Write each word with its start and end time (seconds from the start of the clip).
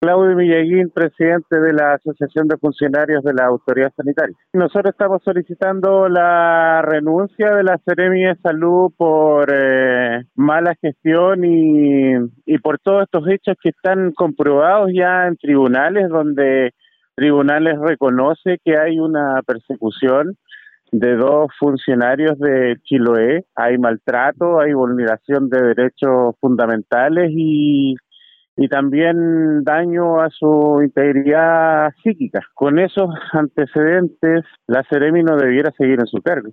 Claudio 0.00 0.36
Millaguín, 0.36 0.90
presidente 0.90 1.58
de 1.58 1.72
la 1.72 1.94
Asociación 1.94 2.46
de 2.46 2.56
Funcionarios 2.56 3.24
de 3.24 3.34
la 3.34 3.46
Autoridad 3.46 3.92
Sanitaria. 3.96 4.36
Nosotros 4.52 4.92
estamos 4.92 5.20
solicitando 5.24 6.08
la 6.08 6.82
renuncia 6.82 7.56
de 7.56 7.64
la 7.64 7.80
Seremi 7.84 8.22
de 8.22 8.36
Salud 8.36 8.92
por 8.96 9.52
eh, 9.52 10.22
mala 10.36 10.76
gestión 10.80 11.44
y, 11.44 12.12
y 12.46 12.58
por 12.58 12.78
todos 12.78 13.04
estos 13.04 13.28
hechos 13.28 13.56
que 13.60 13.70
están 13.70 14.12
comprobados 14.12 14.90
ya 14.94 15.26
en 15.26 15.36
tribunales, 15.36 16.08
donde 16.08 16.74
tribunales 17.16 17.76
reconoce 17.80 18.58
que 18.64 18.78
hay 18.78 19.00
una 19.00 19.42
persecución 19.44 20.36
de 20.92 21.16
dos 21.16 21.50
funcionarios 21.58 22.38
de 22.38 22.76
Chiloé, 22.84 23.44
hay 23.56 23.78
maltrato, 23.78 24.60
hay 24.60 24.72
vulneración 24.72 25.48
de 25.50 25.74
derechos 25.74 26.36
fundamentales 26.40 27.30
y 27.34 27.96
y 28.58 28.68
también 28.68 29.62
daño 29.62 30.20
a 30.20 30.28
su 30.30 30.80
integridad 30.82 31.92
psíquica. 32.02 32.40
Con 32.54 32.80
esos 32.80 33.08
antecedentes, 33.32 34.44
la 34.66 34.82
Ceremi 34.90 35.22
no 35.22 35.36
debiera 35.36 35.70
seguir 35.78 36.00
en 36.00 36.06
su 36.06 36.20
cargo. 36.20 36.50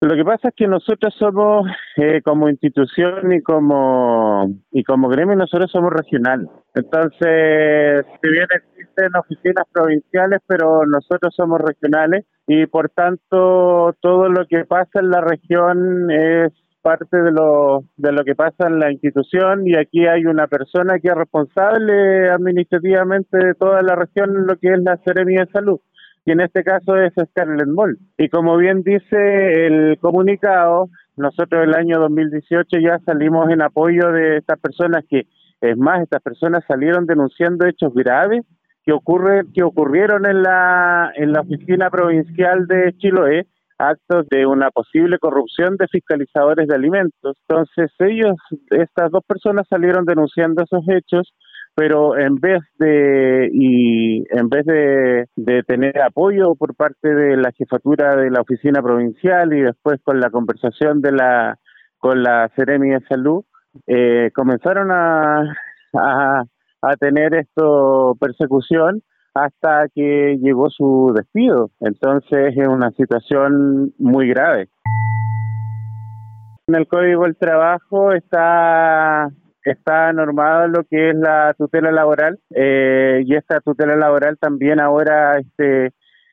Lo 0.00 0.16
que 0.16 0.24
pasa 0.24 0.48
es 0.48 0.54
que 0.56 0.66
nosotros 0.66 1.14
somos 1.16 1.68
eh, 1.96 2.22
como 2.22 2.48
institución 2.48 3.32
y 3.32 3.40
como 3.40 4.50
y 4.72 4.82
como 4.82 5.08
gremio 5.08 5.36
nosotros 5.36 5.70
somos 5.70 5.92
regionales. 5.92 6.48
Entonces, 6.74 8.04
si 8.20 8.28
bien 8.28 8.48
existen 8.52 9.14
oficinas 9.14 9.64
provinciales, 9.72 10.40
pero 10.48 10.84
nosotros 10.86 11.32
somos 11.36 11.60
regionales 11.60 12.26
y 12.48 12.66
por 12.66 12.88
tanto 12.88 13.94
todo 14.00 14.28
lo 14.28 14.44
que 14.48 14.64
pasa 14.64 14.98
en 14.98 15.10
la 15.10 15.20
región 15.20 16.10
es 16.10 16.52
parte 16.82 17.16
de 17.16 17.30
lo, 17.30 17.84
de 17.96 18.12
lo 18.12 18.24
que 18.24 18.34
pasa 18.34 18.66
en 18.66 18.78
la 18.78 18.90
institución 18.90 19.66
y 19.66 19.76
aquí 19.76 20.06
hay 20.06 20.26
una 20.26 20.46
persona 20.48 20.98
que 20.98 21.08
es 21.08 21.14
responsable 21.14 22.28
administrativamente 22.30 23.38
de 23.38 23.54
toda 23.54 23.82
la 23.82 23.94
región 23.94 24.46
lo 24.46 24.56
que 24.56 24.72
es 24.72 24.82
la 24.82 24.98
Seremia 25.04 25.44
de 25.44 25.52
Salud 25.52 25.80
y 26.24 26.32
en 26.32 26.40
este 26.40 26.62
caso 26.62 26.96
es 26.96 27.12
Scarlett 27.30 27.68
Moll. 27.68 27.98
Y 28.16 28.28
como 28.28 28.56
bien 28.56 28.82
dice 28.82 29.66
el 29.66 29.98
comunicado, 29.98 30.88
nosotros 31.16 31.64
el 31.64 31.74
año 31.74 31.98
2018 31.98 32.78
ya 32.78 32.98
salimos 33.04 33.50
en 33.50 33.62
apoyo 33.62 34.12
de 34.12 34.38
estas 34.38 34.58
personas 34.60 35.04
que, 35.08 35.26
es 35.60 35.76
más, 35.76 36.02
estas 36.02 36.22
personas 36.22 36.64
salieron 36.66 37.06
denunciando 37.06 37.66
hechos 37.66 37.92
graves 37.94 38.44
que 38.84 38.92
ocurre, 38.92 39.42
que 39.54 39.62
ocurrieron 39.62 40.26
en 40.26 40.42
la, 40.42 41.12
en 41.16 41.32
la 41.32 41.40
oficina 41.40 41.90
provincial 41.90 42.66
de 42.66 42.94
Chiloé 42.98 43.46
actos 43.82 44.26
de 44.30 44.46
una 44.46 44.70
posible 44.70 45.18
corrupción 45.18 45.76
de 45.76 45.88
fiscalizadores 45.88 46.68
de 46.68 46.74
alimentos. 46.74 47.36
Entonces 47.48 47.90
ellos, 47.98 48.36
estas 48.70 49.10
dos 49.10 49.24
personas 49.26 49.66
salieron 49.68 50.04
denunciando 50.04 50.62
esos 50.62 50.84
hechos, 50.88 51.34
pero 51.74 52.18
en 52.18 52.36
vez 52.36 52.60
de 52.78 53.48
y 53.52 54.24
en 54.30 54.48
vez 54.48 54.64
de, 54.66 55.62
tener 55.66 56.00
apoyo 56.02 56.54
por 56.54 56.74
parte 56.74 57.14
de 57.14 57.36
la 57.36 57.50
jefatura 57.52 58.14
de 58.16 58.30
la 58.30 58.42
oficina 58.42 58.82
provincial 58.82 59.52
y 59.52 59.62
después 59.62 60.00
con 60.02 60.20
la 60.20 60.30
conversación 60.30 61.00
de 61.00 61.12
la 61.12 61.58
con 61.98 62.22
la 62.22 62.50
Seremi 62.56 62.90
de 62.90 63.00
Salud, 63.08 63.44
eh, 63.86 64.30
comenzaron 64.34 64.90
a, 64.90 65.42
a, 65.94 66.44
a 66.82 66.96
tener 66.96 67.34
esto 67.34 68.16
persecución 68.20 69.02
hasta 69.34 69.88
que 69.94 70.38
llegó 70.40 70.70
su 70.70 71.12
despido. 71.14 71.70
Entonces 71.80 72.54
es 72.56 72.68
una 72.68 72.90
situación 72.92 73.92
muy 73.98 74.28
grave. 74.28 74.68
En 76.66 76.76
el 76.76 76.86
Código 76.86 77.24
del 77.24 77.36
Trabajo 77.36 78.12
está 78.12 79.28
está 79.64 80.12
normado 80.12 80.66
lo 80.68 80.84
que 80.84 81.10
es 81.10 81.16
la 81.16 81.54
tutela 81.56 81.92
laboral 81.92 82.40
eh, 82.50 83.22
y 83.24 83.36
esta 83.36 83.60
tutela 83.60 83.94
laboral 83.94 84.36
también 84.36 84.80
ahora 84.80 85.38
este 85.38 85.92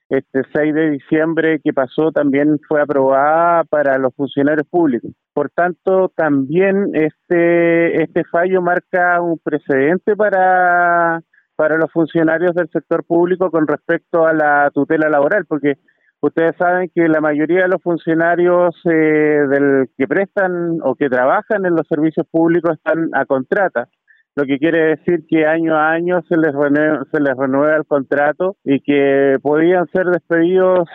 este 0.09 0.41
6 0.51 0.73
de 0.73 0.89
diciembre 0.89 1.59
que 1.63 1.71
pasó 1.71 2.11
también 2.11 2.57
fue 2.67 2.81
aprobada 2.81 3.63
para 3.65 3.99
los 3.99 4.13
funcionarios 4.15 4.67
públicos. 4.67 5.11
Por 5.33 5.51
tanto, 5.51 6.11
también 6.15 6.89
este 6.93 8.01
este 8.01 8.23
fallo 8.25 8.61
marca 8.61 9.21
un 9.21 9.37
precedente 9.37 10.15
para 10.15 11.21
para 11.59 11.75
los 11.75 11.91
funcionarios 11.91 12.55
del 12.55 12.69
sector 12.69 13.03
público 13.03 13.51
con 13.51 13.67
respecto 13.67 14.25
a 14.25 14.31
la 14.31 14.71
tutela 14.73 15.09
laboral, 15.09 15.45
porque 15.45 15.73
ustedes 16.21 16.55
saben 16.55 16.89
que 16.95 17.09
la 17.09 17.19
mayoría 17.19 17.63
de 17.63 17.67
los 17.67 17.83
funcionarios 17.83 18.73
eh, 18.85 18.89
del 18.89 19.89
que 19.97 20.07
prestan 20.07 20.77
o 20.81 20.95
que 20.95 21.09
trabajan 21.09 21.65
en 21.65 21.75
los 21.75 21.85
servicios 21.85 22.25
públicos 22.31 22.77
están 22.77 23.09
a 23.11 23.25
contrata, 23.25 23.89
lo 24.37 24.45
que 24.45 24.57
quiere 24.57 24.95
decir 24.95 25.25
que 25.27 25.45
año 25.45 25.75
a 25.75 25.89
año 25.91 26.21
se 26.29 26.37
les 26.37 26.53
renueva, 26.53 27.03
se 27.11 27.19
les 27.19 27.35
renueva 27.35 27.75
el 27.75 27.85
contrato 27.85 28.55
y 28.63 28.79
que 28.79 29.35
podían 29.41 29.85
ser 29.87 30.05
despedidos 30.05 30.87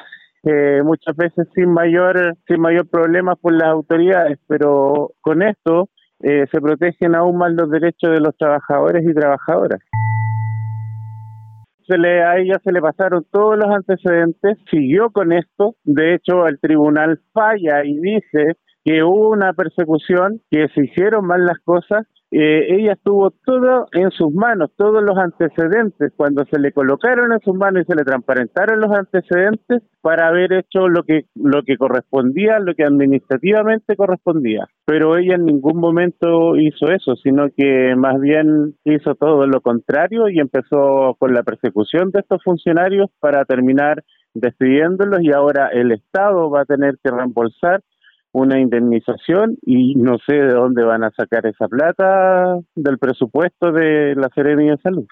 eh, 0.44 0.80
muchas 0.82 1.14
veces 1.14 1.47
sin 1.54 1.74
mayor 1.74 2.38
sin 2.48 2.58
mayor 2.58 2.88
problema 2.88 3.36
por 3.36 3.53
las 3.53 3.69
autoridades, 3.69 4.38
pero 4.48 5.10
con 5.20 5.42
esto 5.42 5.91
eh, 6.22 6.47
se 6.50 6.58
protegen 6.62 7.14
aún 7.14 7.36
más 7.36 7.53
los 7.53 7.69
derechos 7.69 8.12
de 8.12 8.20
los 8.20 8.34
trabajadores 8.38 9.04
y 9.06 9.12
trabajadoras 9.12 9.80
se 11.87 11.99
le, 11.99 12.22
a 12.22 12.39
ella 12.39 12.61
se 12.62 12.72
le 12.72 12.81
pasaron 12.81 13.25
todos 13.31 13.56
los 13.56 13.69
antecedentes, 13.69 14.59
siguió 14.71 15.11
con 15.11 15.33
esto, 15.33 15.77
de 15.84 16.15
hecho 16.15 16.47
el 16.47 16.59
tribunal 16.61 17.21
falla 17.33 17.84
y 17.84 17.99
dice 17.99 18.56
que 18.84 19.03
hubo 19.03 19.31
una 19.31 19.53
persecución, 19.55 20.41
que 20.50 20.69
se 20.75 20.84
hicieron 20.84 21.27
mal 21.27 21.45
las 21.47 21.59
cosas 21.65 22.06
eh, 22.37 22.75
ella 22.75 22.97
tuvo 23.00 23.31
todo 23.31 23.87
en 23.93 24.11
sus 24.11 24.34
manos, 24.34 24.72
todos 24.77 25.05
los 25.05 25.17
antecedentes, 25.17 26.12
cuando 26.17 26.45
se 26.47 26.59
le 26.59 26.72
colocaron 26.72 27.33
en 27.33 27.39
sus 27.39 27.55
manos 27.55 27.83
y 27.83 27.84
se 27.84 27.95
le 27.95 28.03
transparentaron 28.03 28.81
los 28.81 28.91
antecedentes 28.91 29.84
para 30.00 30.27
haber 30.27 30.53
hecho 30.53 30.89
lo 30.89 31.05
que, 31.05 31.27
lo 31.37 31.62
que 31.62 31.77
correspondía, 31.77 32.59
lo 32.59 32.75
que 32.75 32.83
administrativamente 32.83 33.95
correspondía. 33.95 34.67
Pero 34.84 35.17
ella 35.17 35.37
en 35.37 35.47
ningún 35.47 35.78
momento 35.78 36.56
hizo 36.56 36.91
eso, 36.91 37.15
sino 37.15 37.47
que 37.56 37.95
más 37.97 38.21
bien 38.21 38.75
hizo 38.83 39.15
todo 39.15 39.47
lo 39.47 39.61
contrario 39.61 40.28
y 40.28 40.41
empezó 40.41 41.15
con 41.21 41.34
la 41.34 41.45
persecución 41.45 42.11
de 42.11 42.19
estos 42.19 42.43
funcionarios 42.43 43.11
para 43.21 43.45
terminar 43.45 44.03
despidiéndolos 44.34 45.22
y 45.22 45.31
ahora 45.33 45.69
el 45.69 45.93
Estado 45.93 46.51
va 46.51 46.62
a 46.62 46.65
tener 46.65 46.97
que 47.01 47.12
reembolsar 47.12 47.81
una 48.34 48.59
indemnización 48.59 49.56
y 49.62 49.95
no 49.95 50.19
sé 50.27 50.34
de 50.34 50.53
dónde 50.53 50.83
van 50.83 51.05
a 51.05 51.12
sacar 51.12 51.47
esa 51.47 51.69
plata 51.69 52.59
del 52.75 52.99
presupuesto 52.99 53.71
de 53.71 54.17
la 54.17 54.28
Serenia 54.34 54.72
de 54.72 54.83
Salud. 54.83 55.06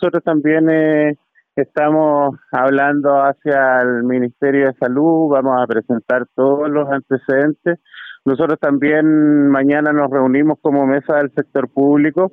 Nosotros 0.00 0.22
también 0.22 0.70
eh, 0.70 1.16
estamos 1.56 2.36
hablando 2.52 3.16
hacia 3.24 3.82
el 3.82 4.04
Ministerio 4.04 4.66
de 4.66 4.74
Salud, 4.74 5.28
vamos 5.28 5.60
a 5.60 5.66
presentar 5.66 6.26
todos 6.36 6.70
los 6.70 6.88
antecedentes. 6.90 7.80
Nosotros 8.24 8.60
también 8.60 9.48
mañana 9.48 9.92
nos 9.92 10.08
reunimos 10.10 10.58
como 10.62 10.86
mesa 10.86 11.16
del 11.16 11.32
sector 11.34 11.68
público 11.68 12.30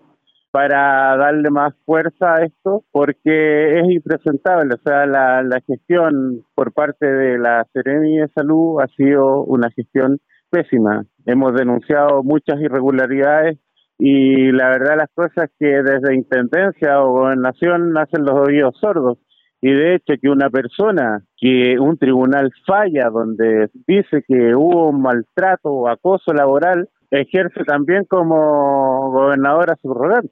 para 0.53 1.17
darle 1.17 1.49
más 1.49 1.73
fuerza 1.83 2.35
a 2.35 2.45
esto, 2.45 2.83
porque 2.91 3.79
es 3.79 3.89
impresentable, 3.89 4.75
o 4.75 4.81
sea, 4.85 5.07
la, 5.07 5.41
la 5.41 5.59
gestión 5.61 6.43
por 6.53 6.73
parte 6.73 7.07
de 7.07 7.39
la 7.39 7.65
Seremi 7.73 8.19
de 8.19 8.27
Salud 8.35 8.79
ha 8.79 8.85
sido 8.95 9.43
una 9.45 9.71
gestión 9.71 10.19
pésima. 10.51 11.05
Hemos 11.25 11.55
denunciado 11.55 12.21
muchas 12.21 12.61
irregularidades 12.61 13.57
y 13.97 14.51
la 14.51 14.69
verdad 14.69 14.97
las 14.97 15.09
cosas 15.15 15.49
que 15.57 15.65
desde 15.65 16.13
Intendencia 16.13 17.01
o 17.01 17.13
Gobernación 17.13 17.97
hacen 17.97 18.23
los 18.23 18.47
oídos 18.47 18.75
sordos. 18.79 19.17
Y 19.59 19.71
de 19.73 19.95
hecho 19.95 20.13
que 20.21 20.29
una 20.29 20.51
persona, 20.51 21.23
que 21.35 21.79
un 21.79 21.97
tribunal 21.97 22.51
falla 22.67 23.09
donde 23.11 23.71
dice 23.87 24.23
que 24.27 24.53
hubo 24.53 24.89
un 24.89 25.01
maltrato 25.01 25.71
o 25.71 25.89
acoso 25.89 26.31
laboral, 26.31 26.89
ejerce 27.09 27.63
también 27.63 28.05
como 28.05 29.11
gobernadora 29.11 29.75
subrogante. 29.81 30.31